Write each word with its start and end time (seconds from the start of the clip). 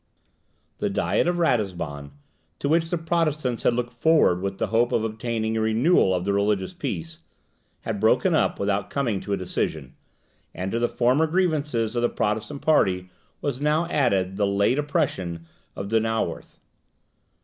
The 0.79 0.89
Diet 0.89 1.27
of 1.27 1.35
Ratisbon, 1.37 2.09
to 2.57 2.67
which 2.67 2.89
the 2.89 2.97
Protestants 2.97 3.61
had 3.61 3.75
looked 3.75 3.93
forward 3.93 4.41
with 4.41 4.57
the 4.57 4.65
hope 4.73 4.91
of 4.91 5.03
obtaining 5.03 5.55
a 5.55 5.61
renewal 5.61 6.11
of 6.15 6.25
the 6.25 6.33
Religious 6.33 6.73
Peace, 6.73 7.19
had 7.81 7.99
broken 7.99 8.33
up 8.33 8.57
without 8.59 8.89
coming 8.89 9.19
to 9.21 9.33
a 9.33 9.37
decision, 9.37 9.93
and 10.55 10.71
to 10.71 10.79
the 10.79 10.89
former 10.89 11.27
grievances 11.27 11.95
of 11.95 12.01
the 12.01 12.09
Protestant 12.09 12.63
party 12.63 13.11
was 13.41 13.61
now 13.61 13.85
added 13.91 14.37
the 14.37 14.47
late 14.47 14.79
oppression 14.79 15.45
of 15.75 15.87
Donauwerth. 15.89 16.57